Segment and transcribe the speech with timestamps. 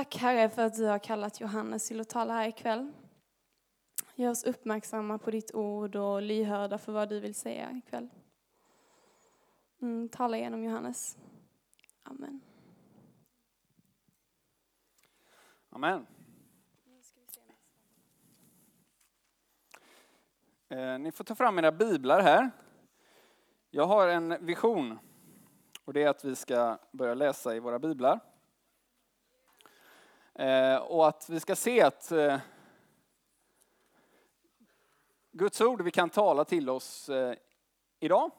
[0.00, 2.92] Tack Herre för att du har kallat Johannes till att tala här ikväll.
[4.14, 8.08] Gör oss uppmärksamma på ditt ord och lyhörda för vad du vill säga ikväll.
[9.82, 11.18] Mm, tala genom Johannes.
[12.02, 12.40] Amen.
[15.70, 16.06] Amen.
[20.68, 22.50] Eh, ni får ta fram era biblar här.
[23.70, 24.98] Jag har en vision
[25.84, 28.29] och det är att vi ska börja läsa i våra biblar.
[30.40, 32.38] Eh, och att vi ska se att eh,
[35.32, 37.34] Guds ord vi kan tala till oss eh,
[37.98, 38.30] idag.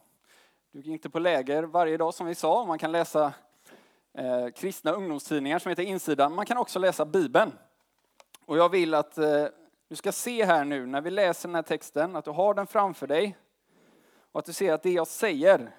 [0.72, 2.66] Du är inte på läger varje dag som vi sa.
[2.66, 3.34] Man kan läsa
[4.56, 6.36] kristna ungdomstidningar som heter Insidan.
[6.36, 7.52] Man kan också läsa Bibeln.
[8.46, 9.16] Och jag vill att
[9.88, 12.68] du ska se här nu när vi läser den här texten, att du har den
[12.68, 13.38] framför dig.
[14.32, 15.72] Och att du ser att det jag säger,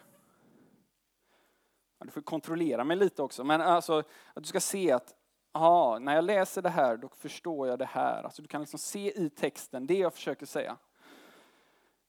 [1.98, 3.98] du får kontrollera mig lite också, men alltså
[4.34, 5.14] att du ska se att
[5.52, 8.22] aha, när jag läser det här då förstår jag det här.
[8.22, 10.76] Alltså du kan liksom se i texten det jag försöker säga.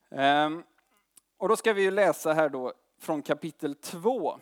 [0.09, 0.63] Ehm,
[1.37, 4.39] och då ska vi ju läsa här då från kapitel 2.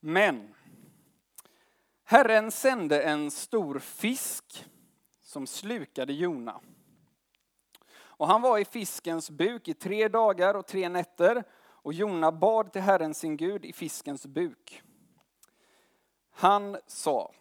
[0.00, 0.54] Men
[2.04, 4.66] Herren sände en stor fisk
[5.20, 6.60] som slukade Jona.
[7.96, 11.44] Och han var i fiskens buk i tre dagar och tre nätter
[11.86, 14.82] och Jona bad till Herren sin Gud i fiskens buk.
[16.30, 17.34] Han sa,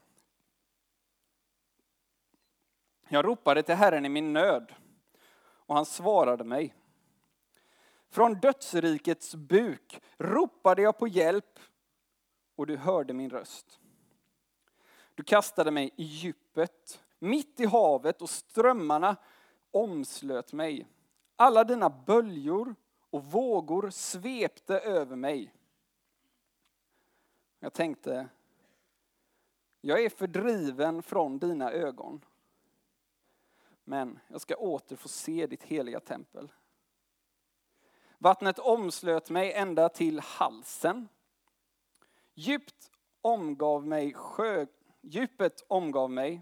[3.08, 4.73] jag ropade till Herren i min nöd
[5.40, 6.76] och han svarade mig.
[8.10, 11.60] Från dödsrikets buk ropade jag på hjälp
[12.56, 13.80] och du hörde min röst.
[15.16, 19.16] Du kastade mig i djupet, mitt i havet och strömmarna
[19.72, 20.88] omslöt mig.
[21.36, 22.76] Alla dina böljor
[23.09, 25.53] och vågor svepte över mig.
[27.59, 28.30] Jag tänkte,
[29.81, 32.26] jag är fördriven från dina ögon.
[33.83, 36.52] Men jag ska åter få se ditt heliga tempel.
[38.17, 41.08] Vattnet omslöt mig ända till halsen.
[42.33, 42.92] Djupt
[43.22, 44.66] omgav mig sjö,
[45.02, 46.42] djupet omgav mig.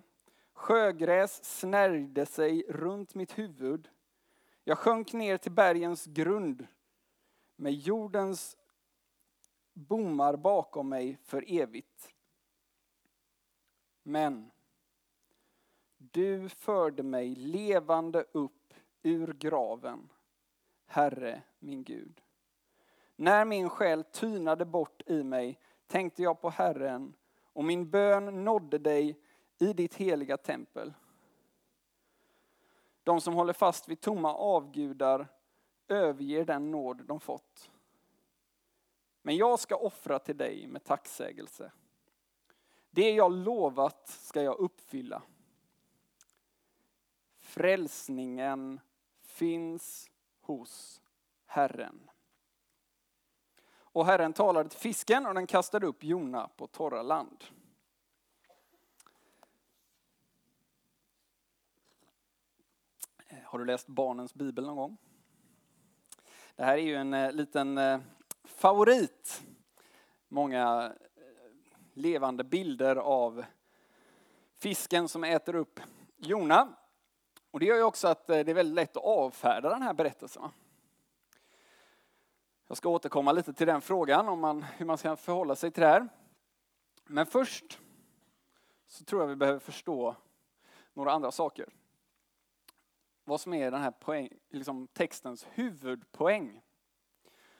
[0.54, 3.90] Sjögräs snärjde sig runt mitt huvud.
[4.64, 6.68] Jag sjönk ner till bergens grund
[7.56, 8.58] med jordens
[9.74, 12.14] bommar bakom mig för evigt.
[14.04, 14.52] Men
[15.98, 20.10] du förde mig levande upp ur graven,
[20.86, 22.22] Herre min Gud.
[23.16, 27.14] När min själ tynade bort i mig tänkte jag på Herren
[27.44, 29.20] och min bön nådde dig
[29.60, 30.94] i ditt heliga tempel.
[33.04, 35.28] De som håller fast vid tomma avgudar
[35.88, 37.72] överger den nåd de fått.
[39.22, 41.72] Men jag ska offra till dig med tacksägelse.
[42.90, 45.22] Det jag lovat ska jag uppfylla.
[47.40, 48.80] Frälsningen
[49.22, 50.12] finns
[50.42, 51.02] hos
[51.46, 52.10] Herren.
[53.76, 57.44] Och Herren talade till fisken och den kastade upp Jona på torra land.
[63.54, 64.98] Har du läst barnens bibel någon gång?
[66.56, 68.00] Det här är ju en eh, liten eh,
[68.44, 69.44] favorit.
[70.28, 71.22] Många eh,
[71.94, 73.46] levande bilder av
[74.56, 75.80] fisken som äter upp
[76.18, 76.68] Jona.
[77.52, 79.94] Och det gör ju också att eh, det är väldigt lätt att avfärda den här
[79.94, 80.44] berättelsen.
[82.68, 85.82] Jag ska återkomma lite till den frågan, om man, hur man ska förhålla sig till
[85.82, 86.08] det här.
[87.06, 87.80] Men först
[88.88, 90.16] så tror jag vi behöver förstå
[90.94, 91.70] några andra saker
[93.24, 96.62] vad som är den här poäng, liksom textens huvudpoäng.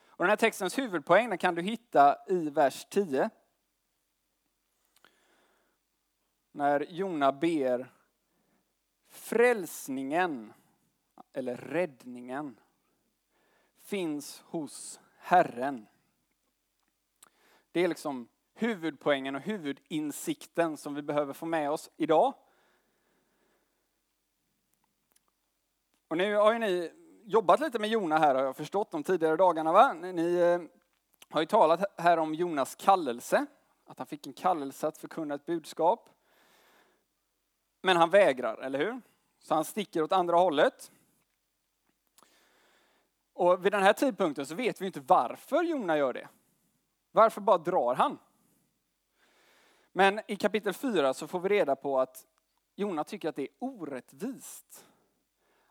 [0.08, 3.30] Och den här textens huvudpoäng den kan du hitta i vers 10.
[6.52, 7.92] När Jona ber
[9.10, 10.54] frälsningen,
[11.34, 12.60] eller räddningen,
[13.80, 15.88] finns hos Herren.
[17.72, 22.34] Det är liksom huvudpoängen och huvudinsikten som vi behöver få med oss idag.
[26.14, 26.92] Och nu har ju ni
[27.26, 29.72] jobbat lite med Jona här har jag förstått de tidigare dagarna.
[29.72, 29.94] Va?
[29.94, 30.62] Ni eh,
[31.30, 33.46] har ju talat här om Jonas kallelse,
[33.86, 36.10] att han fick en kallelse att förkunna ett budskap.
[37.82, 39.02] Men han vägrar, eller hur?
[39.40, 40.92] Så han sticker åt andra hållet.
[43.34, 46.28] Och vid den här tidpunkten så vet vi inte varför Jona gör det.
[47.12, 48.18] Varför bara drar han?
[49.92, 52.26] Men i kapitel 4 så får vi reda på att
[52.76, 54.86] Jona tycker att det är orättvist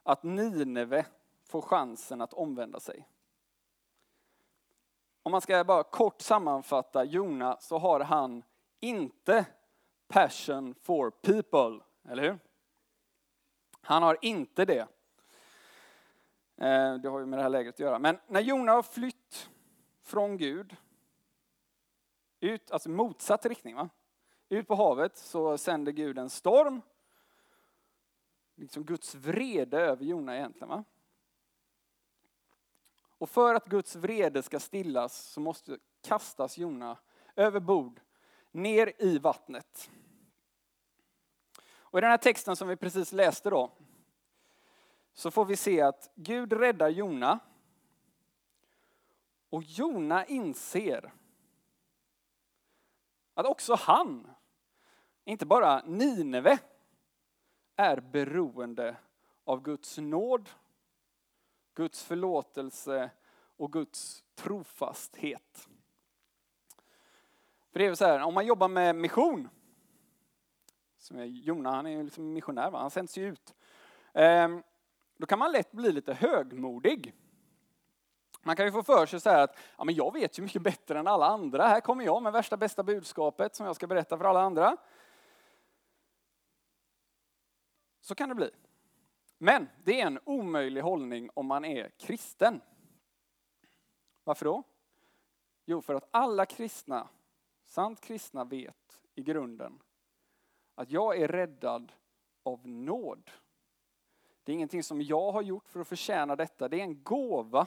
[0.02, 1.06] att Nineve
[1.44, 3.08] får chansen att omvända sig.
[5.22, 8.42] om man ska bara kort sammanfatta Jona så har han
[8.80, 9.46] inte
[10.08, 12.38] passion for people, eller hur?
[13.80, 14.88] Han har inte det.
[16.56, 17.98] Eh, det har ju med det här läget att göra.
[17.98, 19.50] Men när Jona har flytt
[20.02, 20.76] från Gud,
[22.40, 23.88] ut, alltså motsatt riktning, va?
[24.48, 26.82] ut på havet så sänder Gud en storm.
[28.62, 30.68] Liksom Guds vrede över Jona egentligen.
[30.68, 30.84] Va?
[33.18, 36.98] Och för att Guds vrede ska stillas så måste kastas Jona
[37.36, 38.00] över bord,
[38.50, 39.90] ner i vattnet.
[41.64, 43.72] Och i den här texten som vi precis läste då,
[45.12, 47.38] så får vi se att Gud räddar Jona.
[49.50, 51.12] Och Jona inser
[53.34, 54.30] att också han,
[55.24, 56.58] inte bara Nineve,
[57.76, 58.96] är beroende
[59.44, 60.50] av Guds nåd,
[61.74, 63.10] Guds förlåtelse
[63.56, 65.68] och Guds trofasthet.
[67.72, 69.48] För det är så här, om man jobbar med mission,
[70.98, 72.78] som är Jona, han är ju liksom missionär, va?
[72.78, 73.54] han sänds ju ut.
[74.12, 74.62] Ehm,
[75.16, 77.14] då kan man lätt bli lite högmodig.
[78.42, 80.62] Man kan ju få för sig så här att ja, men jag vet ju mycket
[80.62, 81.66] bättre än alla andra.
[81.66, 84.76] Här kommer jag med värsta bästa budskapet som jag ska berätta för alla andra.
[88.02, 88.50] Så kan det bli.
[89.38, 92.60] Men det är en omöjlig hållning om man är kristen.
[94.24, 94.62] Varför då?
[95.64, 97.08] Jo, för att alla kristna,
[97.64, 99.82] sant kristna vet i grunden
[100.74, 101.92] att jag är räddad
[102.42, 103.30] av nåd.
[104.42, 107.66] Det är ingenting som jag har gjort för att förtjäna detta, det är en gåva.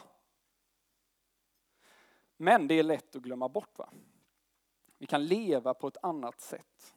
[2.37, 3.77] Men det är lätt att glömma bort.
[3.77, 3.89] va?
[4.97, 6.94] Vi kan leva på ett annat sätt.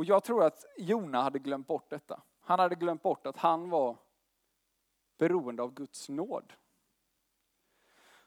[0.00, 2.22] Och jag tror att Jona hade glömt bort detta.
[2.40, 3.96] Han hade glömt bort att han var
[5.18, 6.52] beroende av Guds nåd.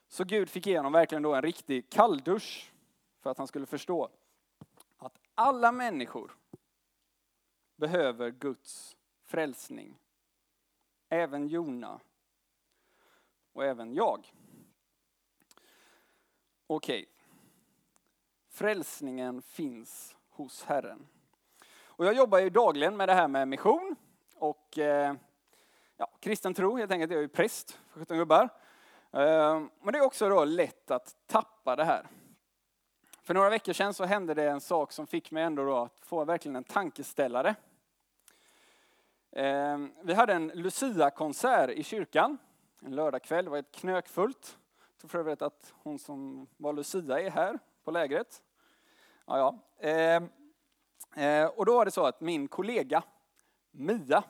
[0.08, 2.72] Så Gud fick ge honom verkligen då en riktig kalldusch
[3.20, 4.10] för att han skulle förstå
[4.98, 6.36] att alla människor
[7.76, 9.98] behöver Guds frälsning.
[11.08, 12.00] Även Jona
[13.52, 14.32] och även jag.
[16.66, 17.02] Okej.
[17.02, 17.06] Okay.
[18.48, 21.08] Frälsningen finns hos Herren.
[21.96, 23.96] Och jag jobbar ju dagligen med det här med mission
[24.38, 25.14] och eh,
[25.96, 27.12] ja, kristen tro helt enkelt.
[27.12, 28.48] Jag är ju präst för 17 gubbar.
[29.12, 32.06] Eh, men det är också då lätt att tappa det här.
[33.22, 36.00] För några veckor sedan så hände det en sak som fick mig ändå då att
[36.00, 37.54] få verkligen en tankeställare.
[39.32, 42.38] Eh, vi hade en Lucia-konsert i kyrkan
[42.84, 43.44] en lördagkväll.
[43.44, 44.58] Det var ett knökfullt.
[44.90, 48.42] Jag tror för övrigt att hon som var Lucia är här på lägret.
[49.26, 49.88] Ja, ja.
[49.88, 50.22] Eh,
[51.16, 53.02] Eh, och då var det så att min kollega
[53.70, 54.24] Mia,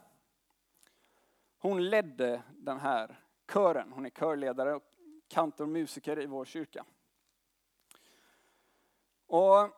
[1.59, 3.21] hon ledde den här
[3.53, 3.93] kören.
[3.93, 4.83] Hon är körledare och
[5.29, 6.85] kantormusiker i vår kyrka.
[9.27, 9.71] Och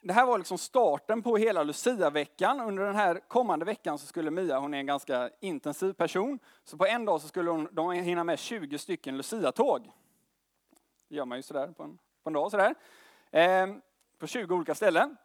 [0.00, 2.60] det här var liksom starten på hela Lucia-veckan.
[2.60, 6.76] Under den här kommande veckan så skulle Mia, hon är en ganska intensiv person, så
[6.76, 9.92] på en dag så skulle hon, de hinna med 20 stycken Lucia-tåg.
[11.08, 12.74] Det gör man ju sådär på en, på en dag sådär.
[13.30, 13.66] Eh,
[14.18, 15.16] på 20 olika ställen.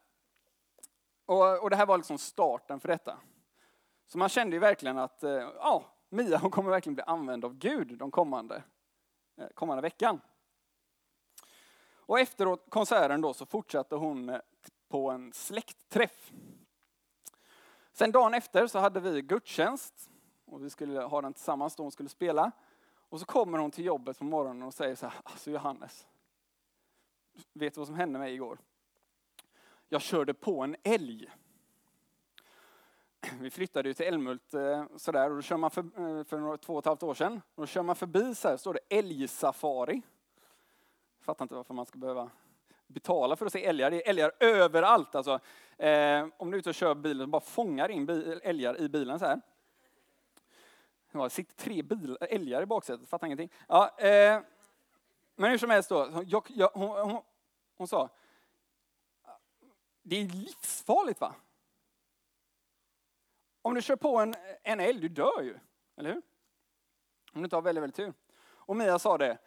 [1.30, 3.18] Och, och det här var liksom starten för detta.
[4.08, 7.54] Så man kände ju verkligen att eh, ja, Mia hon kommer verkligen bli använd av
[7.58, 8.64] Gud de kommande,
[9.38, 10.22] eh, kommande veckan.
[11.94, 14.40] Och efter konserten då så fortsatte hon eh,
[14.88, 16.31] på en släktträff.
[17.92, 20.09] Sen dagen efter så hade vi gudstjänst
[20.45, 22.52] och vi skulle ha den tillsammans då hon skulle spela.
[23.09, 26.07] Och så kommer hon till jobbet på morgonen och säger så här, alltså Johannes,
[27.54, 28.59] vet du vad som hände mig igår?
[29.92, 31.30] Jag körde på en älg.
[33.40, 36.74] Vi flyttade ju till Älmhult eh, sådär och då kör man för, eh, för två
[36.74, 37.42] och ett halvt år sedan.
[37.56, 40.02] Då kör man förbi så här, står det älgsafari.
[41.18, 42.30] Jag fattar inte varför man ska behöva
[42.88, 43.92] betala för att se älgar.
[43.92, 45.16] Det är älgar överallt.
[45.16, 45.40] Alltså,
[45.78, 48.90] eh, om du är ute och kör bilen och bara fångar in bil, älgar i
[48.90, 49.42] bilen så här.
[51.12, 53.52] Det sitter tre bil, älgar i baksätet, fattar ingenting.
[53.68, 54.42] Ja, eh,
[55.36, 57.22] men hur som helst då, jag, jag, hon, hon,
[57.78, 58.10] hon sa,
[60.02, 61.36] det är livsfarligt va?
[63.62, 65.60] Om du kör på en, en älg, du dör ju.
[65.98, 66.22] Eller hur?
[67.34, 68.14] Om du inte har väldigt, väldigt tur.
[68.42, 69.38] Och Mia sa det,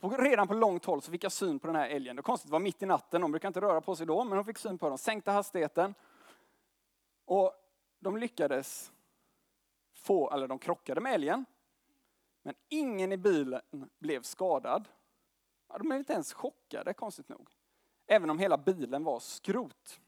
[0.00, 2.16] på, redan på långt håll så fick jag syn på den här älgen.
[2.16, 4.24] Det var konstigt, det var mitt i natten, de brukar inte röra på sig då,
[4.24, 5.94] men hon fick syn på dem, sänkte hastigheten.
[7.24, 7.54] Och
[7.98, 8.92] de lyckades
[9.92, 11.44] få, eller de krockade med älgen.
[12.42, 13.60] Men ingen i bilen
[13.98, 14.88] blev skadad.
[15.68, 17.50] de blev inte ens chockade, konstigt nog.
[18.12, 20.00] Även om hela bilen var skrot.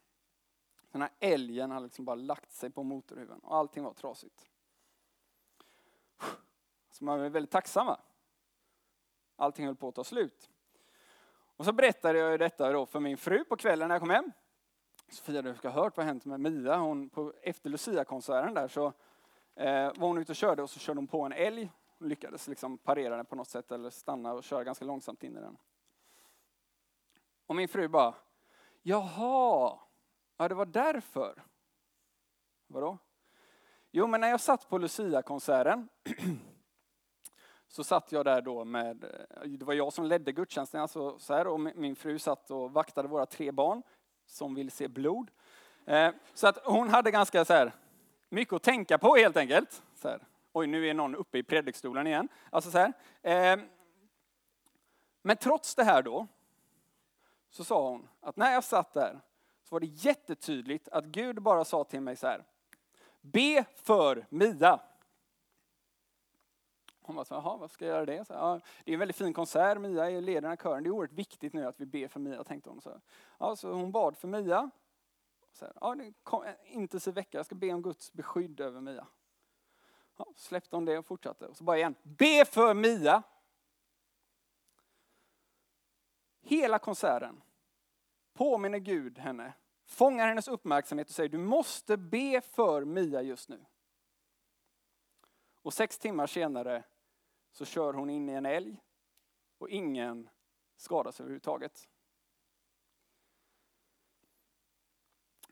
[0.91, 4.51] Den här älgen hade liksom bara lagt sig på motorhuven och allting var trasigt.
[6.91, 8.01] Så man var väldigt tacksam va?
[9.37, 10.51] allting höll på att ta slut.
[11.57, 14.33] Och så berättade jag detta då för min fru på kvällen när jag kom hem.
[15.09, 16.77] Sofia, du ska ha hört vad hänt med Mia.
[16.77, 18.87] Hon, på, efter Lucia-konserten där så
[19.55, 21.71] eh, var hon ute och körde och så körde hon på en älg.
[21.99, 25.37] Hon lyckades liksom parera den på något sätt eller stanna och köra ganska långsamt in
[25.37, 25.57] i den.
[27.47, 28.15] Och min fru bara,
[28.83, 29.79] jaha,
[30.37, 31.43] ja det var därför.
[32.67, 32.99] Vadå?
[33.91, 35.89] Jo, men när jag satt på Lucia-konserten
[37.69, 41.35] så satt jag där då med, eh, det var jag som ledde gudstjänsten, alltså så
[41.35, 43.83] här, och min fru satt och vaktade våra tre barn
[44.27, 45.31] som vill se blod.
[45.87, 47.73] Eh, så att hon hade ganska så här,
[48.29, 49.83] mycket att tänka på helt enkelt.
[49.95, 50.21] Så här.
[50.53, 52.29] Oj, nu är någon uppe i predikstolen igen.
[52.51, 52.93] Alltså så här.
[53.23, 53.61] Eh,
[55.23, 56.27] men trots det här då,
[57.53, 59.21] så sa hon att när jag satt där
[59.63, 62.45] så var det jättetydligt att Gud bara sa till mig så här.
[63.21, 64.81] Be för Mia.
[67.01, 68.25] Hon bara, jaha, vad ska jag göra det?
[68.25, 70.83] Så, ja, det är en väldigt fin konsert, Mia är ledaren i kören.
[70.83, 72.81] Det är oerhört viktigt nu att vi ber för Mia, tänkte hon.
[72.81, 73.01] Så,
[73.39, 74.71] ja, så hon bad för Mia.
[75.53, 78.81] Så här, ja, det kom en intensiv vecka, jag ska be om Guds beskydd över
[78.81, 79.07] Mia.
[80.17, 81.47] Ja, släppte hon det och fortsatte.
[81.47, 83.23] Och så bara igen, be för Mia.
[86.53, 87.43] Hela konserten
[88.33, 89.55] påminner Gud henne,
[89.85, 93.65] fångar hennes uppmärksamhet och säger du måste be för Mia just nu.
[95.63, 96.85] Och sex timmar senare
[97.51, 98.83] så kör hon in i en älg
[99.59, 100.29] och ingen
[100.77, 101.89] skadas överhuvudtaget.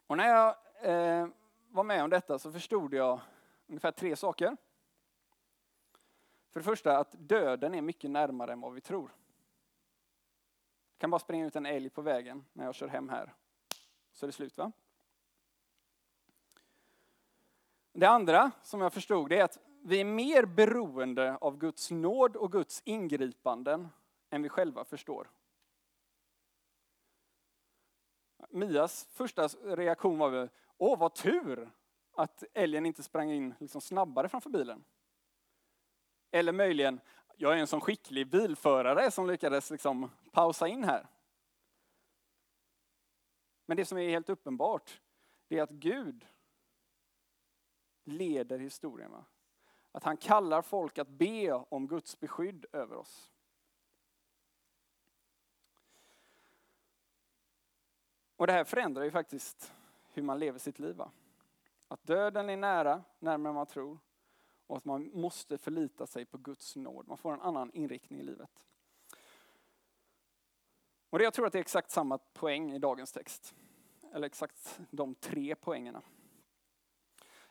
[0.07, 1.29] Och när jag eh,
[1.69, 3.21] var med om detta så förstod jag
[3.67, 4.57] ungefär tre saker.
[6.51, 9.15] För det första att döden är mycket närmare än vad vi tror.
[11.01, 13.35] Jag kan bara springa ut en älg på vägen när jag kör hem här.
[14.13, 14.73] Så är det slut va?
[17.93, 22.37] Det andra som jag förstod det är att vi är mer beroende av Guds nåd
[22.37, 23.89] och Guds ingripanden
[24.31, 25.31] än vi själva förstår.
[28.49, 31.71] Mias första reaktion var väl, åh vad tur
[32.13, 34.85] att älgen inte sprang in liksom snabbare framför bilen.
[36.31, 37.01] Eller möjligen,
[37.41, 41.07] jag är en sån skicklig bilförare som lyckades liksom pausa in här.
[43.67, 45.01] Men det som är helt uppenbart,
[45.49, 46.27] det är att Gud
[48.05, 49.11] leder historien.
[49.11, 49.25] Va?
[49.93, 53.33] Att han kallar folk att be om Guds beskydd över oss.
[58.37, 59.73] Och det här förändrar ju faktiskt
[60.13, 60.97] hur man lever sitt liv.
[60.97, 61.11] Va?
[61.89, 63.99] Att döden är nära, närmare än man tror.
[64.71, 67.09] Och att man måste förlita sig på Guds nåd.
[67.09, 68.67] Man får en annan inriktning i livet.
[71.11, 73.55] Och det, jag tror att det är exakt samma poäng i dagens text.
[74.13, 76.03] Eller exakt de tre poängerna.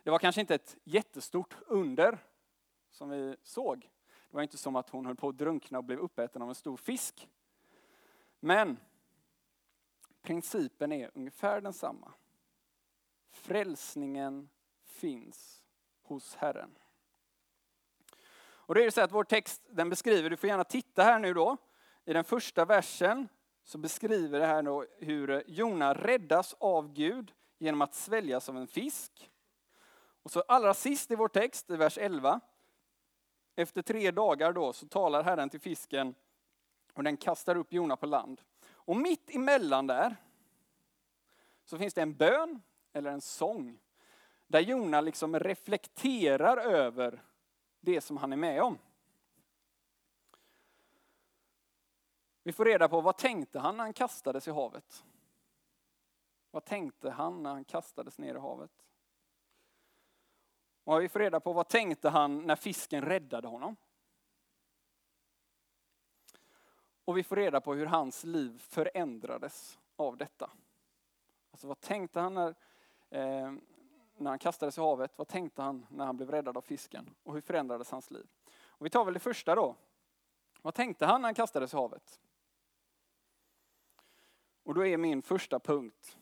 [0.03, 2.19] Det var kanske inte ett jättestort under
[2.89, 3.79] som vi såg.
[4.29, 6.55] Det var inte som att hon höll på att drunkna och blev uppäten av en
[6.55, 7.29] stor fisk.
[8.39, 8.77] Men
[10.21, 12.13] principen är ungefär densamma.
[13.29, 14.49] Frälsningen
[14.83, 15.63] finns
[16.01, 16.77] hos Herren.
[18.69, 21.33] Och det är så att vår text den beskriver, du får gärna titta här nu
[21.33, 21.57] då,
[22.05, 23.27] i den första versen
[23.63, 28.67] så beskriver det här då hur Jona räddas av Gud genom att sväljas av en
[28.67, 29.31] fisk.
[30.23, 32.39] Och så allra sist i vår text, i vers 11,
[33.55, 36.15] efter tre dagar då så talar Herren till fisken
[36.93, 38.41] och den kastar upp Jona på land.
[38.71, 40.15] Och mitt emellan där
[41.65, 42.61] så finns det en bön
[42.93, 43.79] eller en sång
[44.47, 47.23] där Jona liksom reflekterar över
[47.79, 48.77] det som han är med om.
[52.43, 55.05] Vi får reda på vad tänkte han när han kastades i havet?
[56.51, 58.85] Vad tänkte han när han kastades ner i havet?
[60.83, 63.75] Och vi får reda på vad tänkte han när fisken räddade honom.
[67.05, 70.51] Och vi får reda på hur hans liv förändrades av detta.
[71.51, 72.55] Alltså vad tänkte han när,
[73.09, 73.53] eh,
[74.19, 75.17] när han kastades i havet?
[75.17, 77.15] Vad tänkte han när han blev räddad av fisken?
[77.23, 78.27] Och hur förändrades hans liv?
[78.65, 79.75] Och vi tar väl det första då.
[80.61, 82.19] Vad tänkte han när han kastades i havet?
[84.63, 86.17] Och då är min första punkt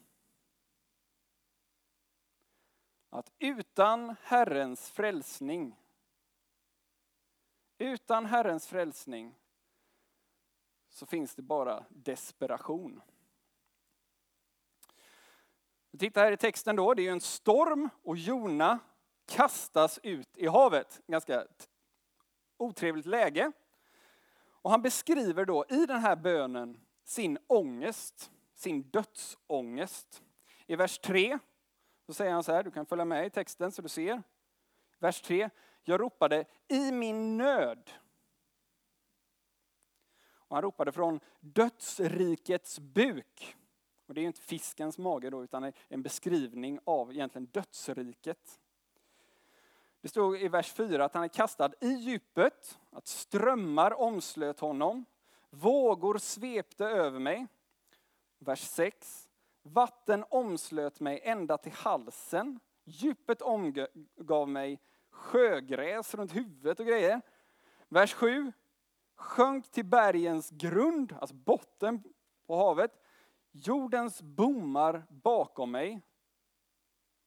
[3.09, 5.75] att utan Herrens frälsning,
[7.77, 9.35] utan Herrens frälsning
[10.89, 13.01] så finns det bara desperation.
[15.99, 18.79] Titta här i texten då, det är ju en storm och Jona
[19.25, 21.01] kastas ut i havet.
[21.07, 21.45] Ganska
[22.57, 23.51] otrevligt läge.
[24.49, 30.23] Och han beskriver då i den här bönen sin ångest, sin dödsångest.
[30.67, 31.39] I vers 3
[32.05, 34.23] så säger han så här, du kan följa med i texten så du ser.
[34.99, 35.49] Vers 3.
[35.83, 37.91] Jag ropade i min nöd.
[40.19, 43.55] Och han ropade från dödsrikets buk.
[44.07, 48.59] Och det är inte fiskens mage då, utan en beskrivning av egentligen dödsriket.
[50.01, 55.05] Det stod i vers 4 att han är kastad i djupet, att strömmar omslöt honom,
[55.49, 57.47] vågor svepte över mig.
[58.39, 59.29] Vers 6.
[59.61, 67.21] Vatten omslöt mig ända till halsen, djupet omgav mig, sjögräs runt huvudet och grejer.
[67.89, 68.51] Vers 7.
[69.15, 72.03] Sjönk till bergens grund, alltså botten
[72.47, 72.91] på havet.
[73.65, 76.01] Jordens bommar bakom mig.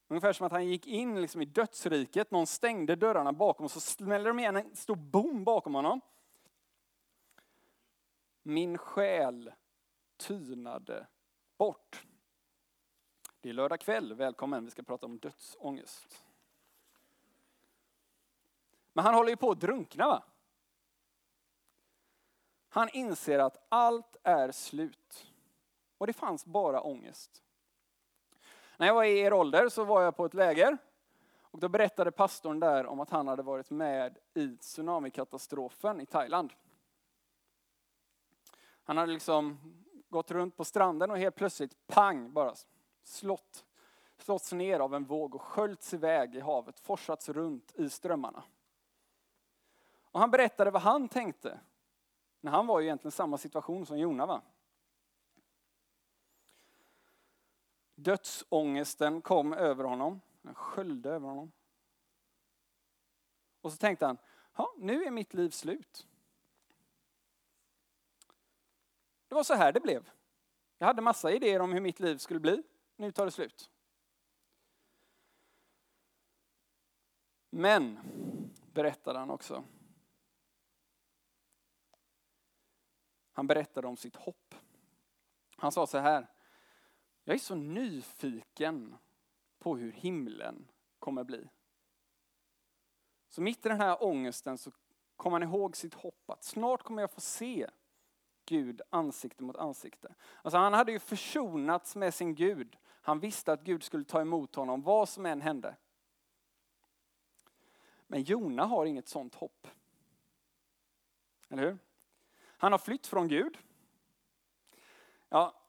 [0.09, 3.81] Ungefär som att han gick in liksom i dödsriket, någon stängde dörrarna bakom och så
[3.81, 6.01] smällde de igen en stor bom bakom honom.
[8.43, 9.53] Min själ
[10.17, 11.07] tynade
[11.59, 12.07] bort.
[13.41, 16.25] Det är lördag kväll, välkommen, vi ska prata om dödsångest.
[18.93, 20.23] Men han håller ju på att drunkna va?
[22.69, 25.30] Han inser att allt är slut.
[26.01, 27.43] Och det fanns bara ångest.
[28.77, 30.79] När jag var i er ålder så var jag på ett läger.
[31.41, 36.53] Och då berättade pastorn där om att han hade varit med i tsunamikatastrofen i Thailand.
[38.85, 39.59] Han hade liksom
[40.09, 42.55] gått runt på stranden och helt plötsligt, pang, bara
[43.03, 43.65] slått,
[44.19, 48.43] slåtts ner av en våg och sköljts iväg i havet, forsats runt i strömmarna.
[50.03, 51.61] Och han berättade vad han tänkte.
[52.41, 54.43] När han var i egentligen samma situation som Jona va?
[58.03, 60.21] Dödsångesten kom över honom.
[60.43, 61.53] Den sköljde över honom.
[63.61, 64.19] Och så tänkte han,
[64.57, 66.07] ja, nu är mitt liv slut.
[69.29, 70.11] Det var så här det blev.
[70.79, 72.63] Jag hade massa idéer om hur mitt liv skulle bli.
[72.97, 73.71] Nu tar det slut.
[77.51, 77.99] Men,
[78.73, 79.65] berättade han också,
[83.33, 84.55] han berättade om sitt hopp.
[85.57, 86.27] Han sa så här,
[87.25, 88.97] jag är så nyfiken
[89.59, 91.49] på hur himlen kommer bli.
[93.29, 94.71] Så mitt i den här ångesten så
[95.17, 97.71] kom han ihåg sitt hopp att snart kommer jag få se
[98.45, 100.15] Gud ansikte mot ansikte.
[100.43, 102.77] Alltså han hade ju försonats med sin Gud.
[102.87, 105.77] Han visste att Gud skulle ta emot honom vad som än hände.
[108.07, 109.69] Men Jona har inget sånt hopp.
[111.49, 111.79] Eller hur?
[112.43, 113.59] Han har flytt från Gud.
[115.29, 115.60] Ja,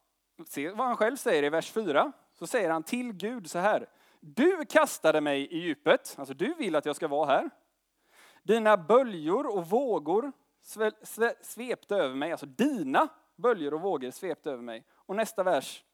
[0.50, 2.12] se vad han själv säger i vers 4.
[2.34, 3.90] Så säger han till Gud så här.
[4.20, 7.50] Du kastade mig i djupet, alltså du vill att jag ska vara här.
[8.44, 10.32] Dina böljor och vågor
[11.42, 14.86] svepte över mig, alltså dina böljor och vågor svepte över mig.
[14.92, 15.86] Och nästa vers.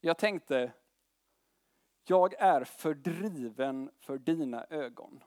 [0.00, 0.72] Jag tänkte,
[2.04, 5.22] jag är fördriven för dina ögon.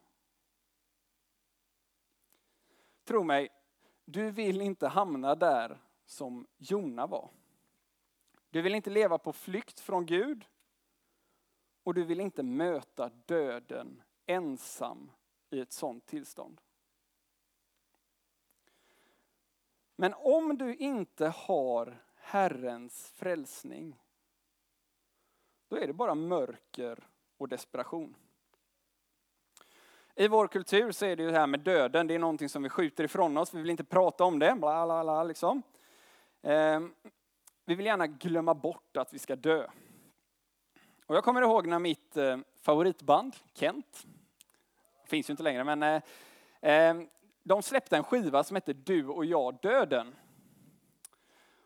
[3.04, 3.50] Tro mig,
[4.06, 7.30] du vill inte hamna där som Jona var.
[8.56, 10.46] Du vill inte leva på flykt från Gud.
[11.84, 15.12] Och du vill inte möta döden ensam
[15.50, 16.62] i ett sådant tillstånd.
[19.96, 24.00] Men om du inte har Herrens frälsning,
[25.68, 28.16] då är det bara mörker och desperation.
[30.16, 32.64] I vår kultur så är det ju det här med döden, det är någonting som
[32.64, 35.64] vi skjuter ifrån oss, vi vill inte prata om det, bla bla bla liksom.
[36.42, 36.94] Ehm,
[37.68, 39.68] vi vill gärna glömma bort att vi ska dö.
[41.06, 44.06] Och jag kommer ihåg när mitt eh, favoritband, Kent,
[45.06, 46.02] finns ju inte längre, men eh,
[46.72, 46.96] eh
[47.44, 50.16] de släppte en skiva som hette Du och jag döden.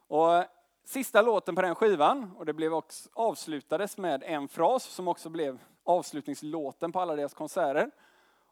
[0.07, 0.45] Och
[0.83, 5.29] sista låten på den skivan, och det blev också, avslutades med en fras som också
[5.29, 7.91] blev avslutningslåten på alla deras konserter.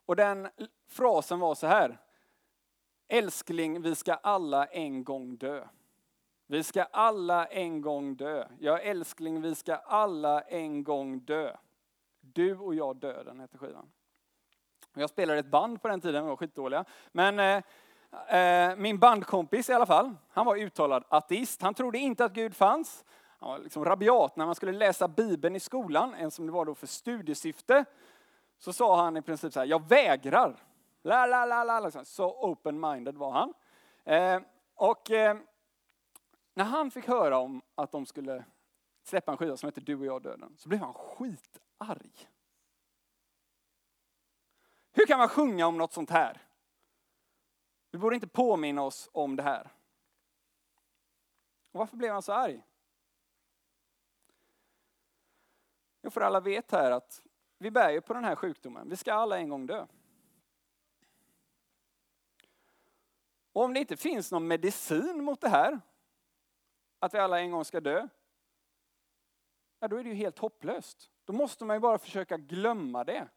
[0.06, 0.50] Och den
[0.88, 1.98] frasen var så här.
[3.08, 5.68] Älskling, vi ska alla en gång dö.
[6.50, 8.48] Vi ska alla en gång dö.
[8.60, 11.56] Ja, älskling, vi ska alla en gång dö.
[12.20, 13.92] Du och jag döden heter skivan.
[14.94, 16.86] Jag spelade ett band på den tiden, vi var skitdåliga.
[17.12, 21.62] Men eh, eh, min bandkompis i alla fall, han var uttalad ateist.
[21.62, 23.06] Han trodde inte att Gud fanns.
[23.40, 26.66] Han var liksom rabiat när man skulle läsa Bibeln i skolan, en som det var
[26.66, 27.86] då för studiesyfte.
[28.60, 30.56] Så sa han i princip så här, jag vägrar.
[31.04, 32.06] La, la, la, la, liksom.
[32.06, 33.54] Så open-minded var han.
[34.04, 34.42] Eh,
[34.76, 35.38] och eh,
[36.58, 38.46] när han fick höra om att de skulle
[39.04, 42.12] släppa en skiva som heter Du och jag döden, så blev han skitarg.
[44.92, 46.42] Hur kan man sjunga om något sånt här?
[47.92, 49.72] Vi borde inte påminna oss om det här.
[51.72, 52.64] Och varför blev han så arg?
[56.02, 57.24] Jo, för alla vet här att
[57.58, 58.90] vi bär ju på den här sjukdomen.
[58.90, 59.88] Vi ska alla en gång dö.
[63.54, 65.82] Och om det inte finns någon medicin mot det här,
[67.00, 68.08] att vi alla en gång ska dö,
[69.80, 71.12] ja, då är det ju helt hopplöst.
[71.26, 73.28] Då måste man ju bara försöka glömma det.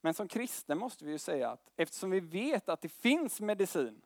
[0.00, 4.02] Men som kristen måste vi ju säga att eftersom vi vet att det finns medicin,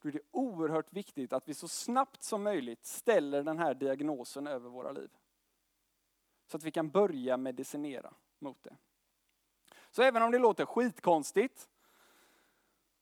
[0.00, 4.46] då är det oerhört viktigt att vi så snabbt som möjligt ställer den här diagnosen
[4.46, 5.10] över våra liv.
[6.46, 8.76] Så att vi kan börja medicinera mot det.
[9.90, 11.68] Så även om det låter skitkonstigt,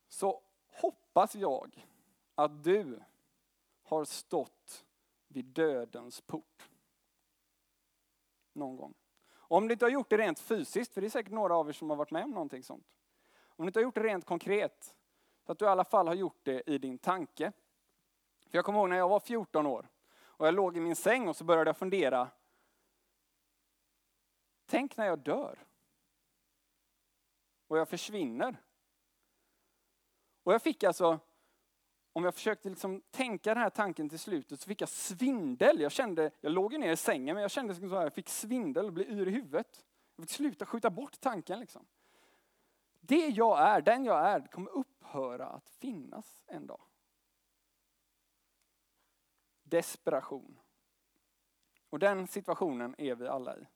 [0.08, 1.84] så hoppas jag
[2.38, 3.00] att du
[3.82, 4.86] har stått
[5.28, 6.70] vid dödens port.
[8.52, 8.94] Någon gång.
[9.30, 11.72] Om du inte har gjort det rent fysiskt, för det är säkert några av er
[11.72, 12.98] som har varit med om någonting sånt.
[13.40, 14.94] Om du inte har gjort det rent konkret,
[15.46, 17.52] så att du i alla fall har gjort det i din tanke.
[18.46, 19.88] För jag kommer ihåg när jag var 14 år
[20.20, 22.30] och jag låg i min säng och så började jag fundera.
[24.66, 25.66] Tänk när jag dör.
[27.66, 28.62] Och jag försvinner.
[30.42, 31.18] Och jag fick alltså,
[32.18, 35.80] om jag försökte liksom tänka den här tanken till slutet så fick jag svindel.
[35.80, 38.14] Jag kände, jag låg ju ner i sängen men jag kände liksom som att jag
[38.14, 39.84] fick svindel och blev yr i huvudet.
[40.16, 41.86] Jag fick sluta skjuta bort tanken liksom.
[43.00, 46.80] Det jag är, den jag är, kommer upphöra att finnas en dag.
[49.62, 50.58] Desperation.
[51.90, 53.66] Och den situationen är vi alla i.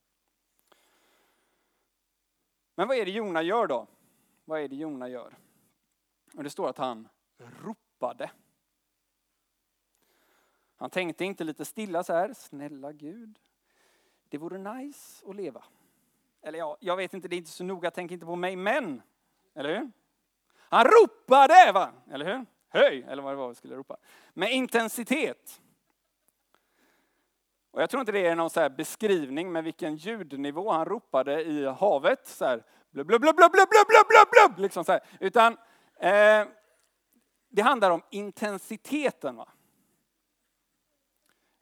[2.75, 3.87] Men vad är det Jona gör då?
[4.45, 5.39] Vad är det Jona gör?
[6.35, 8.31] Och det står att han ropar ropade.
[10.77, 13.39] Han tänkte inte lite stilla så här, snälla Gud,
[14.29, 15.65] det vore nice att leva.
[16.43, 19.03] Eller ja, jag vet inte, det är inte så noga, tänk inte på mig, men,
[19.55, 19.91] eller hur?
[20.57, 21.93] Han ropade, va?
[22.11, 22.47] eller hur?
[22.69, 23.97] Höj, eller vad det var vi skulle ropa.
[24.35, 25.61] Med intensitet.
[27.71, 31.67] Och jag tror inte det är någon så beskrivning med vilken ljudnivå han ropade i
[31.67, 32.27] havet.
[32.27, 35.01] Så här, blub, blub, blub, blub, blub, blub, blub, blub, liksom så här.
[35.21, 35.57] Utan
[36.01, 36.47] eh,
[37.53, 39.37] det handlar om intensiteten.
[39.37, 39.49] Va?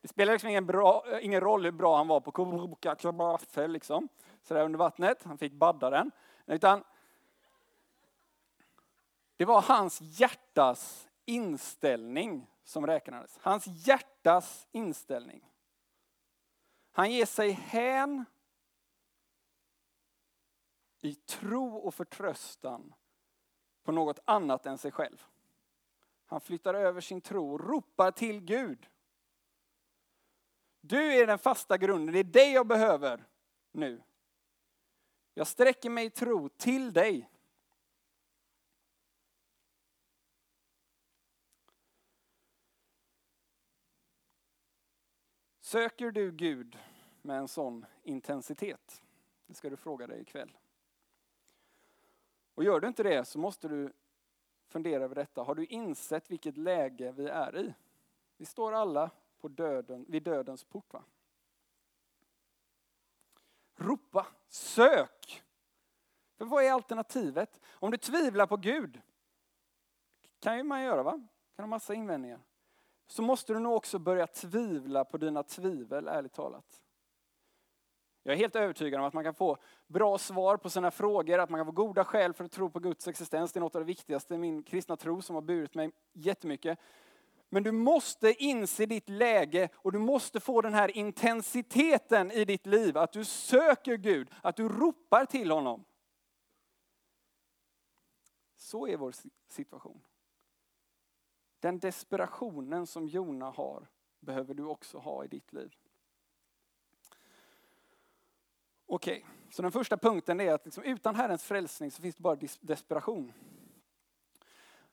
[0.01, 2.33] Det spelar liksom ingen, bra, eh, ingen roll hur bra han var på
[3.69, 4.09] liksom,
[4.43, 5.23] sådär under vattnet.
[5.23, 6.11] Han fick badda den.
[6.47, 6.85] Utan
[9.37, 13.39] det var hans hjärtas inställning som räknades.
[13.43, 15.51] Hans hjärtas inställning.
[16.93, 18.25] Han ger sig hän
[21.01, 22.95] i tro och förtröstan
[23.83, 25.27] på något annat än sig själv.
[26.31, 28.89] Han flyttar över sin tro och ropar till Gud.
[30.81, 33.25] Du är den fasta grunden, det är dig jag behöver
[33.73, 34.03] nu.
[35.35, 37.31] Jag sträcker mig i tro till dig.
[45.61, 46.79] Söker du Gud
[47.23, 49.03] med en sån intensitet?
[49.47, 50.57] Det ska du fråga dig ikväll.
[52.55, 53.93] Och gör du inte det så måste du
[54.71, 55.43] fundera över detta.
[55.43, 57.75] Har du insett vilket läge vi är i?
[58.37, 60.93] Vi står alla på döden, vid dödens port.
[60.93, 61.05] Va?
[63.77, 65.43] Ropa, sök!
[66.37, 67.61] För vad är alternativet?
[67.71, 69.01] Om du tvivlar på Gud,
[70.39, 71.27] kan ju man göra va?
[71.57, 72.41] Kan ha massa invändningar.
[73.07, 76.83] Så måste du nog också börja tvivla på dina tvivel, ärligt talat.
[78.23, 79.57] Jag är helt övertygad om att man kan få
[79.87, 82.81] bra svar på sina frågor, att man kan få goda skäl för att tro på
[82.81, 83.53] Guds existens.
[83.53, 86.79] Det är något av det viktigaste i min kristna tro som har burit mig jättemycket.
[87.49, 92.67] Men du måste inse ditt läge och du måste få den här intensiteten i ditt
[92.67, 92.99] liv.
[92.99, 95.85] Att du söker Gud, att du ropar till honom.
[98.57, 99.15] Så är vår
[99.49, 100.03] situation.
[101.61, 103.89] Den desperationen som Jona har
[104.21, 105.77] behöver du också ha i ditt liv.
[108.93, 109.31] Okej, okay.
[109.51, 113.33] så den första punkten är att liksom, utan Herrens frälsning så finns det bara desperation.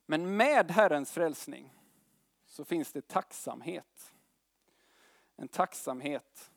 [0.06, 1.74] Men med Herrens frälsning
[2.46, 4.14] så finns det tacksamhet.
[5.36, 6.52] En tacksamhet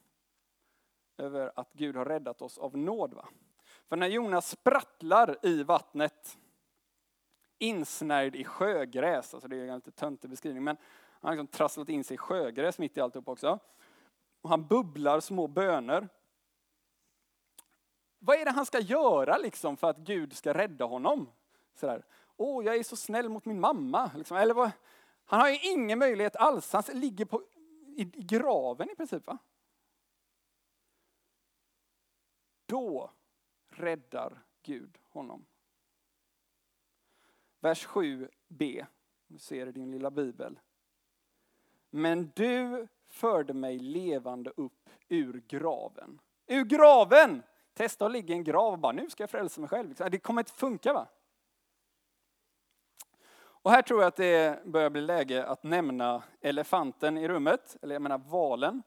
[1.17, 3.15] över att Gud har räddat oss av nåd.
[3.15, 3.29] Va?
[3.87, 6.39] För när Jonas sprattlar i vattnet,
[7.59, 10.77] insnärjd i sjögräs, alltså det är en lite töntig beskrivning, men
[11.21, 13.59] han har liksom trasslat in sig i sjögräs mitt i alltihop också.
[14.41, 16.09] Och han bubblar små böner.
[18.23, 21.31] Vad är det han ska göra liksom för att Gud ska rädda honom?
[21.75, 22.05] Sådär.
[22.37, 24.11] Åh, jag är så snäll mot min mamma.
[24.17, 24.37] Liksom.
[24.37, 24.71] Eller vad,
[25.25, 26.73] han har ju ingen möjlighet alls.
[26.73, 27.43] Han ligger på,
[27.97, 29.27] i, i graven i princip.
[29.27, 29.39] Va?
[32.67, 33.11] Då
[33.69, 35.47] räddar Gud honom.
[37.61, 38.87] Vers 7b,
[39.27, 40.61] du ser i din lilla bibel.
[41.91, 46.21] Men du förde mig levande upp ur graven.
[46.47, 47.43] Ur graven!
[47.75, 49.95] Testa att ligga i en grav och bara, nu ska jag frälsa mig själv.
[49.95, 51.09] Det kommer inte funka va?
[53.63, 57.95] Och här tror jag att det börjar bli läge att nämna elefanten i rummet, eller
[57.95, 58.83] jag menar valen.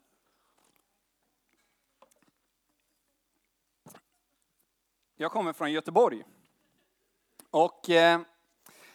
[5.15, 6.23] Jag kommer från Göteborg.
[7.49, 8.21] Och eh,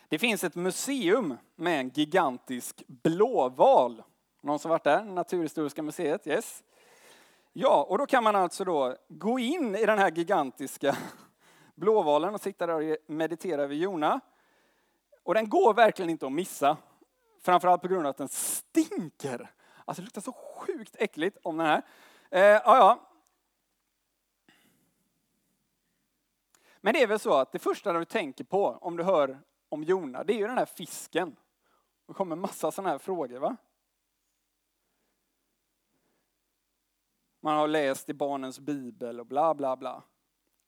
[0.08, 4.02] det finns ett museum med en gigantisk blåval.
[4.40, 5.04] Någon som varit där?
[5.04, 6.26] Naturhistoriska museet?
[6.26, 6.64] Yes.
[7.60, 10.96] Ja, och då kan man alltså då gå in i den här gigantiska
[11.74, 14.20] blåvalen och sitta där och meditera över Jona.
[15.22, 16.76] Och den går verkligen inte att missa.
[17.42, 19.50] Framförallt på grund av att den stinker.
[19.84, 21.82] Alltså det luktar så sjukt äckligt om den här.
[22.30, 23.08] Eh, ja, ja.
[26.80, 29.82] Men det är väl så att det första du tänker på om du hör om
[29.82, 31.36] Jona, det är ju den här fisken.
[32.06, 33.56] Det kommer massa sådana här frågor va?
[37.48, 40.02] Man har läst i barnens bibel och bla bla bla.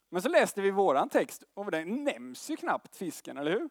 [0.08, 3.68] Men så läste vi våran text och den nämns ju knappt fisken, eller hur?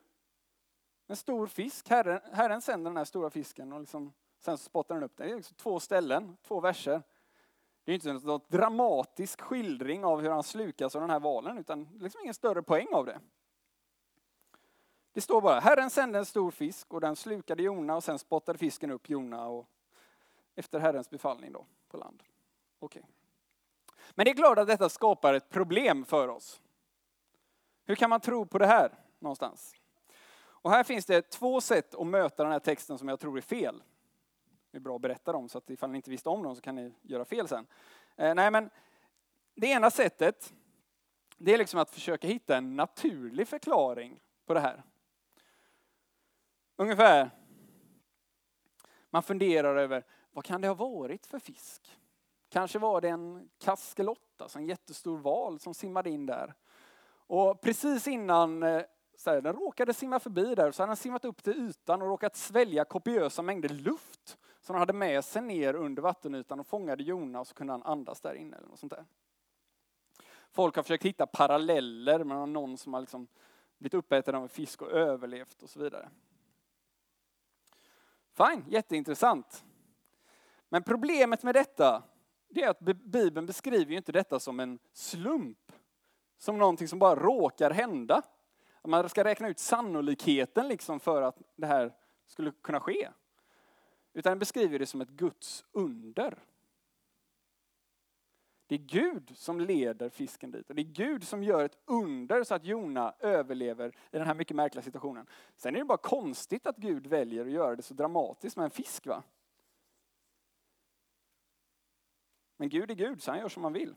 [1.08, 5.04] En stor fisk, Herren, herren sänder den här stora fisken och liksom, sen spottar den
[5.04, 5.28] upp den.
[5.28, 7.04] Det är liksom två ställen, två verser.
[7.84, 11.88] Det är inte någon dramatisk skildring av hur han slukas av den här valen, utan
[12.00, 13.20] liksom ingen större poäng av det.
[15.14, 18.60] Det står bara, Herren sände en stor fisk och den slukade Jona och sen spottade
[18.60, 19.66] fisken upp Jona och
[20.56, 22.24] efter Herrens befallning då på land.
[22.80, 23.00] Okej.
[23.00, 23.12] Okay.
[24.16, 26.62] Men det är klart att detta skapar ett problem för oss.
[27.86, 29.76] Hur kan man tro på det här någonstans?
[30.62, 33.42] Och här finns det två sätt att möta den här texten som jag tror är
[33.42, 33.84] fel.
[34.72, 36.62] Det är bra att berätta dem så att ifall ni inte visste om dem så
[36.62, 37.68] kan ni göra fel sen.
[38.16, 38.70] Eh, nej men,
[39.56, 40.54] det ena sättet,
[41.38, 44.84] det är liksom att försöka hitta en naturlig förklaring på det här.
[46.76, 47.32] Ungefär,
[49.10, 52.00] man funderar över vad kan det ha varit för fisk?
[52.50, 56.54] Kanske var det en kaskelotta, alltså en jättestor val som simmade in där.
[57.12, 58.82] Och precis innan eh,
[59.18, 62.08] så här, den råkade simma förbi där, så hade den simmat upp till ytan och
[62.08, 67.04] råkat svälja kopiösa mängder luft som den hade med sig ner under vattenytan och fångade
[67.04, 68.58] Jona och så kunde han andas där inne.
[68.58, 69.06] Eller något sånt där.
[70.52, 73.28] Folk har försökt hitta paralleller med någon som har liksom
[73.78, 76.10] blivit uppäten av en fisk och överlevt och så vidare.
[78.34, 79.66] Fine, jätteintressant.
[80.70, 82.04] Men problemet med detta
[82.50, 85.72] det är att Bibeln beskriver ju inte detta som en slump.
[86.38, 88.22] Som någonting som bara råkar hända.
[88.84, 91.94] Man ska räkna ut sannolikheten liksom för att det här
[92.26, 93.10] skulle kunna ske.
[94.14, 96.38] Utan den beskriver det som ett Guds under.
[98.68, 100.70] Det är Gud som leder fisken dit.
[100.70, 104.34] Och det är Gud som gör ett under så att Jona överlever i den här
[104.34, 105.28] mycket märkliga situationen.
[105.56, 108.72] Sen är det bara konstigt att Gud väljer att göra det så dramatiskt med en
[108.72, 109.08] fisk.
[109.08, 109.24] va?
[112.60, 113.96] Men Gud är Gud, så han gör som han vill.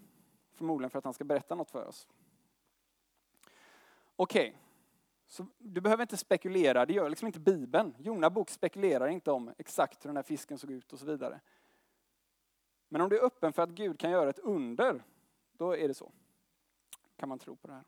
[0.55, 2.09] Förmodligen för att han ska berätta något för oss.
[4.16, 4.61] Okej, okay.
[5.27, 7.94] så du behöver inte spekulera, det gör liksom inte Bibeln.
[7.98, 11.40] Jona bok spekulerar inte om exakt hur den här fisken såg ut och så vidare.
[12.88, 15.05] Men om du är öppen för att Gud kan göra ett under,
[15.53, 16.12] då är det så.
[17.16, 17.85] Kan man tro på det här.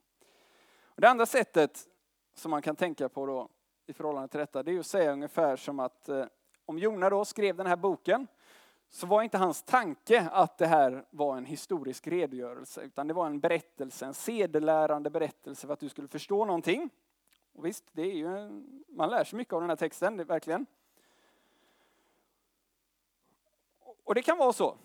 [0.84, 1.88] Och det andra sättet
[2.34, 3.48] som man kan tänka på då
[3.86, 6.26] i förhållande till detta, det är att säga ungefär som att eh,
[6.64, 8.26] om Jona då skrev den här boken
[8.94, 13.26] så var inte hans tanke att det här var en historisk redogörelse, utan det var
[13.26, 16.90] en berättelse, en sedelärande berättelse för att du skulle förstå någonting.
[17.52, 18.28] Och visst, det är ju,
[18.88, 20.66] man lär sig mycket av den här texten, det, verkligen.
[24.04, 24.76] Och det kan vara så.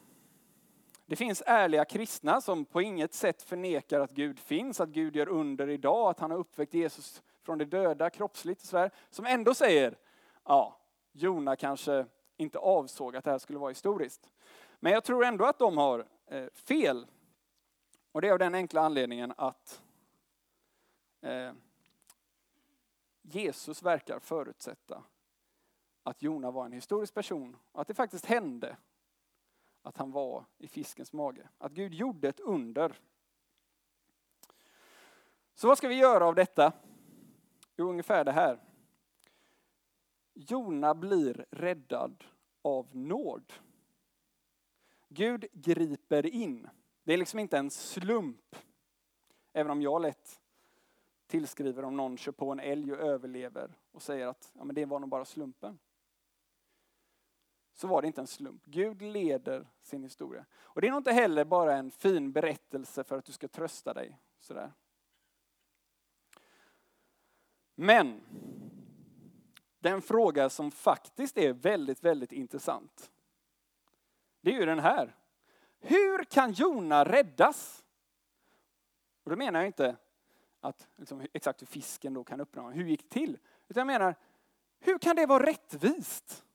[1.05, 5.29] Det finns ärliga kristna som på inget sätt förnekar att Gud finns, att Gud gör
[5.29, 8.91] under idag, att han har uppväckt Jesus från de döda kroppsligt och sådär.
[9.09, 9.97] Som ändå säger,
[10.45, 10.79] ja,
[11.11, 12.05] Jona kanske
[12.39, 14.31] inte avsåg att det här skulle vara historiskt.
[14.79, 17.07] Men jag tror ändå att de har eh, fel.
[18.11, 19.81] Och det är av den enkla anledningen att
[21.21, 21.51] eh,
[23.21, 25.03] Jesus verkar förutsätta
[26.03, 28.77] att Jona var en historisk person och att det faktiskt hände
[29.81, 31.49] att han var i fiskens mage.
[31.57, 32.99] Att Gud gjorde ett under.
[35.55, 36.73] Så vad ska vi göra av detta?
[37.75, 38.68] Jo, ungefär det här.
[40.39, 42.23] Jona blir räddad
[42.61, 43.53] av nåd.
[45.09, 46.69] Gud griper in.
[47.03, 48.55] Det är liksom inte en slump.
[49.53, 50.41] Även om jag lätt
[51.27, 54.85] tillskriver om någon kör på en älg och överlever och säger att ja, men det
[54.85, 55.79] var nog bara slumpen.
[57.73, 58.65] Så var det inte en slump.
[58.65, 60.45] Gud leder sin historia.
[60.53, 63.93] Och det är nog inte heller bara en fin berättelse för att du ska trösta
[63.93, 64.19] dig.
[64.39, 64.73] Sådär.
[67.75, 68.21] Men
[69.79, 73.11] den fråga som faktiskt är väldigt, väldigt intressant.
[74.41, 75.15] Det är ju den här.
[75.79, 77.83] Hur kan Jona räddas?
[79.23, 79.95] Och då menar jag inte
[80.61, 83.37] att liksom, exakt hur fisken då kan uppnå, hur gick det till?
[83.67, 84.15] Utan jag menar,
[84.79, 86.45] Hur kan det vara rättvist?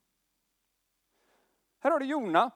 [1.79, 2.51] Här har du Jona.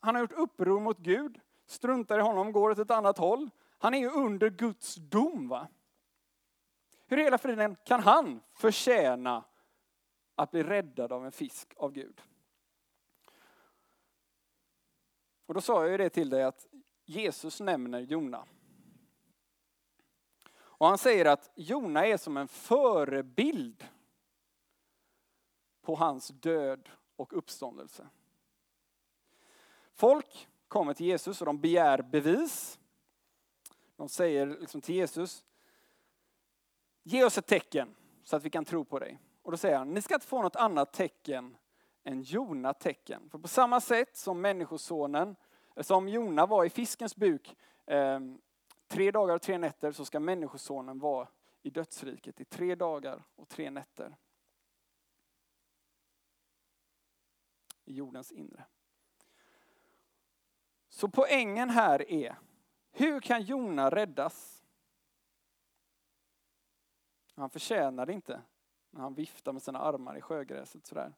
[0.00, 3.50] Han har gjort uppror mot Gud, struntar i honom, går åt ett annat håll.
[3.78, 5.48] Han är ju under Guds dom.
[5.48, 5.68] Va?
[7.06, 9.44] Hur i hela friden kan han förtjäna
[10.42, 12.22] att bli räddad av en fisk av Gud?
[15.46, 16.66] Och då sa jag ju det till dig att
[17.04, 18.46] Jesus nämner Jona.
[20.52, 23.88] Och han säger att Jona är som en förebild
[25.82, 28.08] på hans död och uppståndelse.
[29.94, 32.80] Folk kommer till Jesus och de begär bevis.
[33.96, 35.44] De säger liksom till Jesus,
[37.02, 39.18] ge oss ett tecken så att vi kan tro på dig.
[39.42, 41.56] Och då säger han, ni ska inte få något annat tecken
[42.04, 43.30] än Jona tecken.
[43.30, 45.36] För på samma sätt som människosonen,
[45.76, 48.20] eh, som Jona var i fiskens buk eh,
[48.88, 51.28] tre dagar och tre nätter, så ska människosonen vara
[51.62, 54.16] i dödsriket i tre dagar och tre nätter.
[57.84, 58.64] I jordens inre.
[60.88, 62.38] Så poängen här är,
[62.90, 64.64] hur kan Jona räddas?
[67.34, 68.42] Han förtjänar det inte
[68.90, 71.12] när han viftar med sina armar i sjögräset sådär.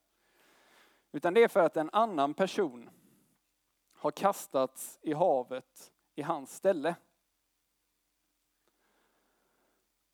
[1.12, 2.90] Utan det är för att en annan person
[3.92, 6.96] har kastats i havet i hans ställe.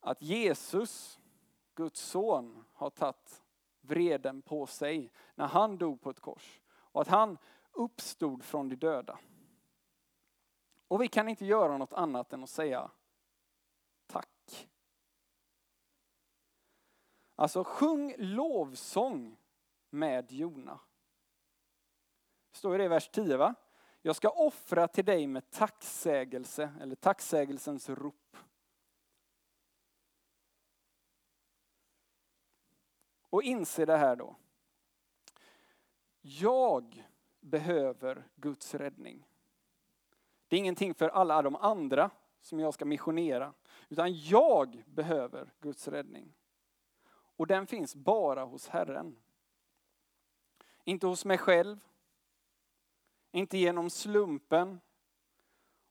[0.00, 1.20] Att Jesus,
[1.74, 3.42] Guds son, har tagit
[3.80, 6.60] vreden på sig när han dog på ett kors.
[6.68, 7.38] Och att han
[7.72, 9.18] uppstod från de döda.
[10.88, 12.90] Och vi kan inte göra något annat än att säga
[14.06, 14.68] tack.
[17.38, 19.36] Alltså sjung lovsång
[19.90, 20.80] med Jona.
[22.52, 23.54] Står det i vers 10 va?
[24.02, 28.36] Jag ska offra till dig med tacksägelse eller tacksägelsens rop.
[33.30, 34.36] Och inse det här då.
[36.20, 37.06] Jag
[37.40, 39.26] behöver Guds räddning.
[40.48, 43.54] Det är ingenting för alla de andra som jag ska missionera.
[43.88, 46.37] Utan jag behöver Guds räddning.
[47.38, 49.16] Och den finns bara hos Herren.
[50.84, 51.80] Inte hos mig själv.
[53.32, 54.80] Inte genom slumpen.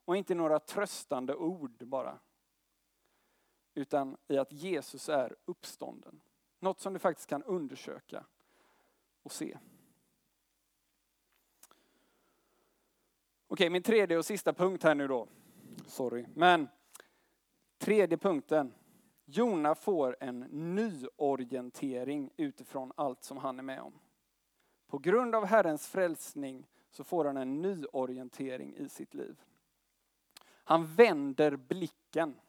[0.06, 2.20] Och inte några tröstande ord bara.
[3.74, 6.22] Utan i att Jesus är uppstånden.
[6.60, 8.26] Något som du faktiskt kan undersöka
[9.24, 9.58] och se.
[13.48, 15.28] Okej, min tredje och sista punkt här nu då.
[15.86, 16.26] Sorry.
[16.34, 16.68] Men
[17.78, 18.74] tredje punkten.
[19.30, 20.40] Jona får en
[20.76, 24.00] nyorientering utifrån allt som han är med om.
[24.88, 29.42] På grund av Herrens frälsning så får han en nyorientering i sitt liv.
[30.48, 32.40] Han vänder blicken.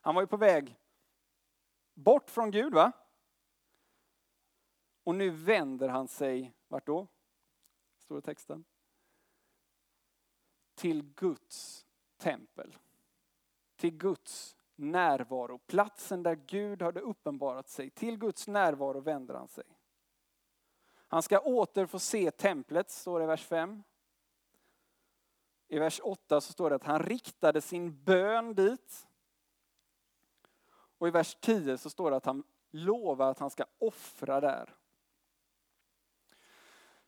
[0.00, 0.78] Han var ju på väg
[1.94, 2.92] bort från Gud va?
[5.04, 7.06] Och nu vänder han sig, vart då?
[7.98, 8.64] Står det i texten?
[10.82, 12.76] till Guds tempel.
[13.76, 15.58] Till Guds närvaro.
[15.58, 17.90] Platsen där Gud hade uppenbarat sig.
[17.90, 19.64] Till Guds närvaro vänder han sig.
[21.08, 23.82] Han ska åter få se templet, står det i vers 5.
[25.68, 29.08] I vers 8 så står det att han riktade sin bön dit.
[30.98, 34.74] Och i vers 10 så står det att han lovar att han ska offra där.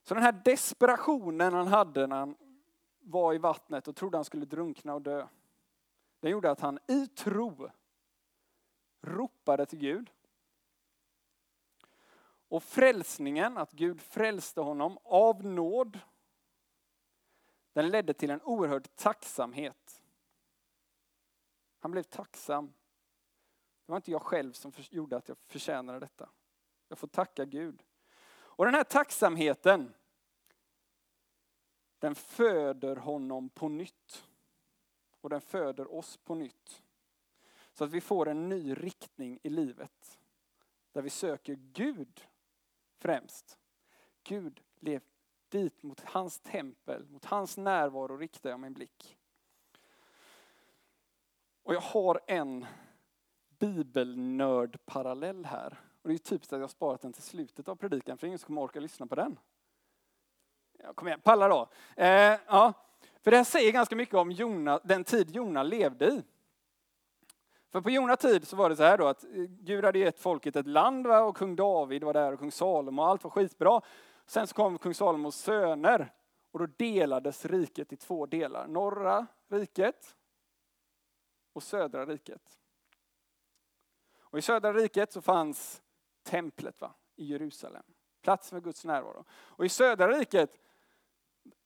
[0.03, 2.37] Så den här desperationen han hade när han
[3.01, 5.27] var i vattnet och trodde han skulle drunkna och dö.
[6.25, 7.71] Den gjorde att han i tro
[9.01, 10.11] ropade till Gud.
[12.49, 15.99] Och frälsningen, att Gud frälste honom av nåd,
[17.73, 20.05] den ledde till en oerhörd tacksamhet.
[21.79, 22.67] Han blev tacksam.
[23.87, 26.31] Det var inte jag själv som gjorde att jag förtjänade detta.
[26.89, 27.83] Jag får tacka Gud.
[28.31, 29.95] Och den här tacksamheten,
[31.99, 34.25] den föder honom på nytt.
[35.25, 36.83] Och den föder oss på nytt.
[37.73, 40.21] Så att vi får en ny riktning i livet.
[40.93, 42.27] Där vi söker Gud
[42.99, 43.59] främst.
[44.23, 45.03] Gud, lev
[45.49, 49.19] dit mot hans tempel, mot hans närvaro riktar jag min blick.
[51.63, 52.67] Och jag har en
[53.59, 55.81] bibelnördparallell här.
[56.03, 58.39] Och det är typiskt att jag har sparat den till slutet av predikan för ingen
[58.39, 59.39] som kommer orka lyssna på den.
[60.73, 61.69] Ja, kom igen, palla då.
[61.97, 62.73] Eh, ja.
[63.25, 66.23] För det här säger ganska mycket om Jona, den tid Jona levde i.
[67.71, 70.19] För på Jona tid så var det så här då att eh, Gud hade gett
[70.19, 71.21] folket ett land va?
[71.21, 73.81] och kung David var där och kung Salomo och allt var skitbra.
[74.27, 76.13] Sen så kom kung Salomos söner
[76.51, 78.67] och då delades riket i två delar.
[78.67, 80.17] Norra riket
[81.53, 82.59] och södra riket.
[84.19, 85.83] Och i södra riket så fanns
[86.23, 86.95] templet, va?
[87.17, 87.85] i Jerusalem.
[88.23, 89.25] Plats för Guds närvaro.
[89.31, 90.61] Och i södra riket,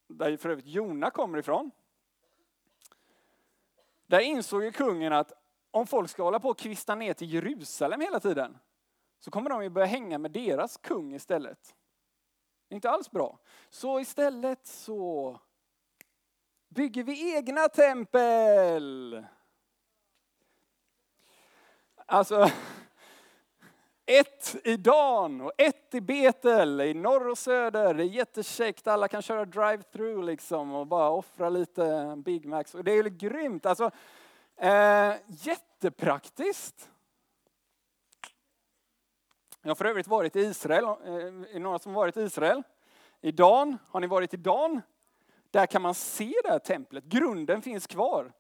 [0.09, 1.71] där för övrigt Jona kommer ifrån,
[4.07, 5.33] där insåg ju kungen att
[5.71, 8.59] om folk ska hålla på och kvista ner till Jerusalem hela tiden,
[9.21, 11.75] så kommer de ju börja hänga med deras kung istället.
[12.69, 13.39] Inte alls bra.
[13.71, 15.41] Så istället så
[16.69, 19.25] bygger vi egna tempel.
[22.07, 22.51] Alltså,
[24.09, 27.95] ett i Dan och ett i Betel, i norr och söder.
[27.95, 32.75] Det är jättekäckt, alla kan köra drive-through liksom och bara offra lite Big Macs.
[32.75, 33.91] Och det är ju grymt, alltså
[34.57, 36.91] eh, jättepraktiskt.
[39.63, 42.63] Jag har för övrigt varit i Israel, eh, är är några som varit i Israel?
[43.21, 44.81] I Dan, har ni varit i Dan?
[45.51, 48.33] Där kan man se det här templet, grunden finns kvar.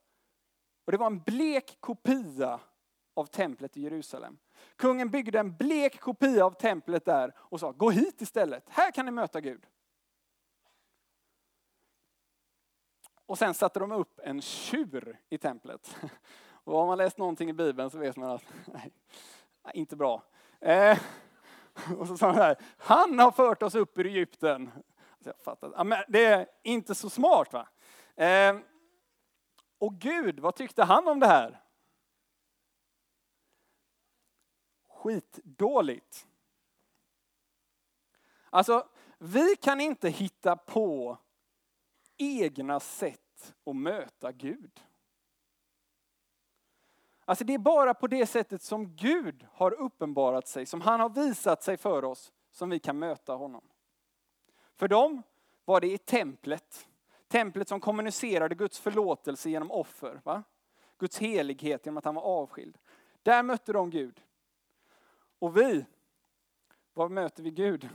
[0.84, 2.60] Och det var en blek kopia
[3.18, 4.38] av templet i Jerusalem.
[4.76, 9.04] Kungen byggde en blek kopia av templet där och sa, gå hit istället, här kan
[9.04, 9.66] ni möta Gud.
[13.26, 15.96] Och sen satte de upp en tjur i templet.
[16.64, 18.92] Och har man läst någonting i Bibeln så vet man att, nej,
[19.72, 20.22] inte bra.
[20.60, 20.98] Eh,
[21.98, 24.70] och så sa han här, han har fört oss upp ur Egypten.
[25.12, 27.68] Alltså, jag fattar, men det är inte så smart va?
[28.24, 28.56] Eh,
[29.78, 31.60] och Gud, vad tyckte han om det här?
[35.08, 36.26] Skitdåligt.
[38.50, 38.88] Alltså,
[39.18, 41.18] vi kan inte hitta på
[42.16, 44.80] egna sätt att möta Gud.
[47.24, 51.08] Alltså det är bara på det sättet som Gud har uppenbarat sig, som han har
[51.08, 53.68] visat sig för oss, som vi kan möta honom.
[54.74, 55.22] För dem
[55.64, 56.88] var det i templet.
[57.28, 60.20] Templet som kommunicerade Guds förlåtelse genom offer.
[60.24, 60.42] Va?
[60.98, 62.78] Guds helighet genom att han var avskild.
[63.22, 64.22] Där mötte de Gud.
[65.38, 65.86] Och vi,
[66.94, 67.88] var möter vi Gud?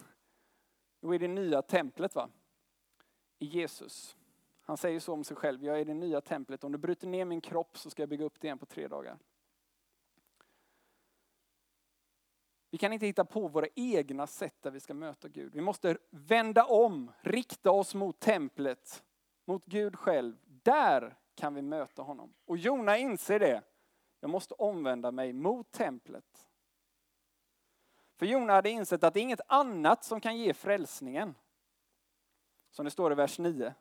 [1.01, 2.29] Jo, i det nya templet va?
[3.39, 4.17] I Jesus.
[4.61, 6.63] Han säger så om sig själv, jag är det nya templet.
[6.63, 8.87] Om du bryter ner min kropp så ska jag bygga upp det igen på tre
[8.87, 9.17] dagar.
[12.69, 15.55] Vi kan inte hitta på våra egna sätt där vi ska möta Gud.
[15.55, 19.03] Vi måste vända om, rikta oss mot templet,
[19.45, 20.37] mot Gud själv.
[20.45, 22.33] Där kan vi möta honom.
[22.45, 23.61] Och Jona inser det.
[24.19, 26.49] Jag måste omvända mig mot templet.
[28.15, 31.35] För Jona hade insett att det är inget annat som kan ge frälsningen.
[32.71, 33.73] Som det står i vers 9.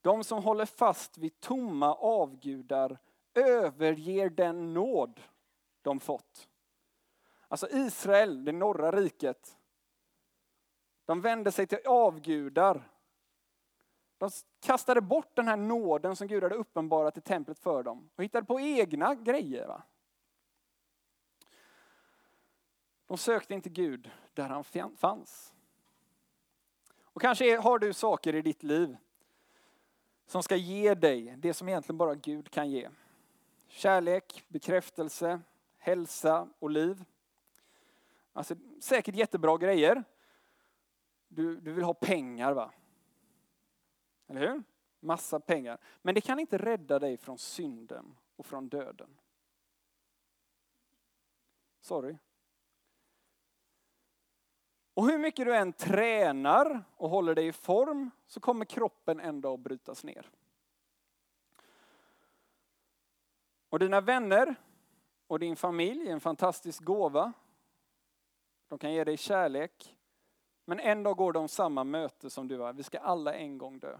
[0.00, 2.98] De som håller fast vid tomma avgudar
[3.34, 5.20] överger den nåd
[5.82, 6.48] de fått.
[7.48, 9.58] Alltså Israel, det norra riket,
[11.04, 12.82] de vände sig till avgudar.
[14.18, 14.30] De
[14.60, 18.46] kastade bort den här nåden som Gud hade uppenbarat i templet för dem och hittade
[18.46, 19.66] på egna grejer.
[19.66, 19.82] Va?
[23.10, 25.54] De sökte inte Gud där han fanns.
[27.02, 28.96] Och kanske har du saker i ditt liv
[30.26, 32.90] som ska ge dig det som egentligen bara Gud kan ge.
[33.66, 35.40] Kärlek, bekräftelse,
[35.78, 37.04] hälsa och liv.
[38.32, 40.04] Alltså säkert jättebra grejer.
[41.28, 42.72] Du, du vill ha pengar va?
[44.26, 44.62] Eller hur?
[45.00, 45.78] Massa pengar.
[46.02, 49.18] Men det kan inte rädda dig från synden och från döden.
[51.80, 52.16] Sorry.
[54.94, 59.54] Och hur mycket du än tränar och håller dig i form så kommer kroppen ändå
[59.54, 60.30] att brytas ner.
[63.68, 64.54] Och dina vänner
[65.26, 67.32] och din familj är en fantastisk gåva.
[68.68, 69.96] De kan ge dig kärlek.
[70.64, 72.72] Men en dag går de samma möte som du har.
[72.72, 73.98] Vi ska alla en gång dö.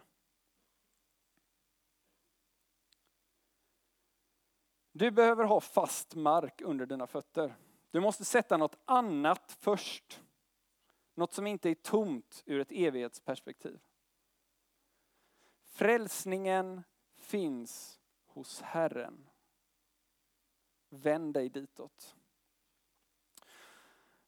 [4.93, 7.55] Du behöver ha fast mark under dina fötter.
[7.91, 10.21] Du måste sätta något annat först.
[11.15, 13.81] Något som inte är tomt ur ett evighetsperspektiv.
[15.65, 16.83] Frälsningen
[17.15, 19.29] finns hos Herren.
[20.89, 22.17] Vänd dig ditåt.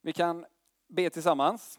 [0.01, 0.47] Vi kan
[0.87, 1.79] be tillsammans.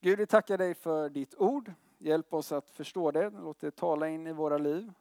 [0.00, 1.72] Gud, vi tackar dig för ditt ord.
[1.98, 3.30] Hjälp oss att förstå det.
[3.30, 4.92] Låt det tala in i våra liv.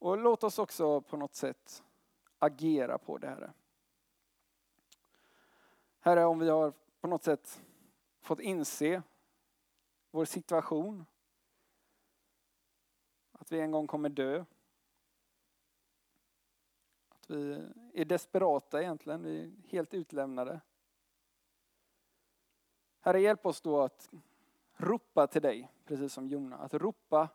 [0.00, 1.82] Och låt oss också på något sätt
[2.38, 3.52] agera på det, Herre.
[5.98, 7.62] Herre, om vi har på något sätt
[8.20, 9.02] fått inse
[10.10, 11.04] vår situation,
[13.32, 14.44] att vi en gång kommer dö,
[17.08, 20.60] att vi är desperata egentligen, vi är helt utlämnade.
[23.00, 24.10] Herre, hjälp oss då att
[24.76, 26.56] ropa till dig, precis som Jona.
[26.56, 27.28] Att ropa,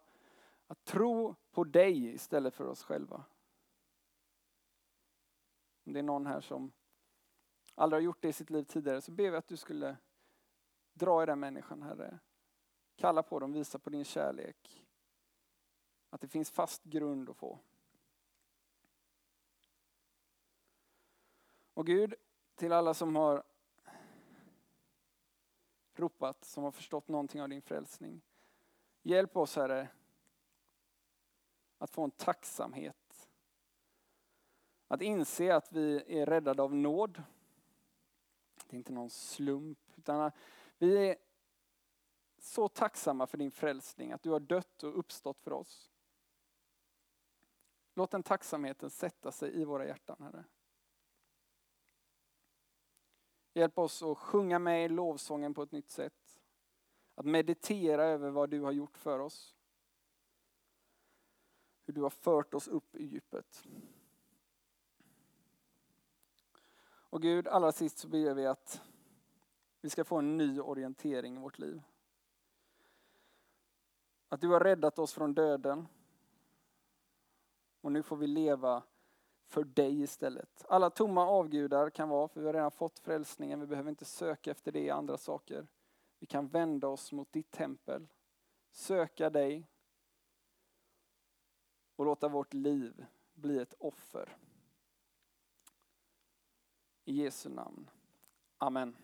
[0.68, 3.24] att tro på dig istället för oss själva.
[5.84, 6.72] Om det är någon här som
[7.76, 9.98] aldrig har gjort det i sitt liv tidigare så ber vi att du skulle
[10.94, 12.20] dra i den människan Herre.
[12.96, 14.86] Kalla på dem, visa på din kärlek.
[16.10, 17.60] Att det finns fast grund att få.
[21.74, 22.14] Och Gud,
[22.56, 23.44] till alla som har
[25.96, 28.22] ropat, som har förstått någonting av din frälsning.
[29.02, 29.90] Hjälp oss Herre
[31.78, 33.30] att få en tacksamhet.
[34.88, 37.24] Att inse att vi är räddade av nåd.
[38.70, 40.32] Det är inte någon slump, utan
[40.78, 41.16] vi är
[42.38, 45.92] så tacksamma för din frälsning, att du har dött och uppstått för oss.
[47.94, 50.46] Låt den tacksamheten sätta sig i våra hjärtan, Herre.
[53.54, 56.42] Hjälp oss att sjunga med i lovsången på ett nytt sätt.
[57.16, 59.56] Att meditera över vad du har gjort för oss.
[61.86, 63.64] Hur du har fört oss upp i djupet.
[66.88, 68.82] Och Gud, allra sist så ber vi att
[69.82, 71.82] vi ska få en ny orientering i vårt liv.
[74.30, 75.88] Att du har räddat oss från döden.
[77.82, 78.84] Och nu får vi leva
[79.46, 80.66] för dig istället.
[80.70, 84.52] Alla tomma avgudar kan vara, för vi har redan fått frälsningen, vi behöver inte söka
[84.52, 85.68] efter det i andra saker.
[86.20, 88.08] Vi kan vända oss mot ditt tempel,
[88.72, 89.68] söka dig
[91.96, 94.38] och låta vårt liv bli ett offer.
[97.06, 97.90] I Jesu namn.
[98.58, 98.96] Amen.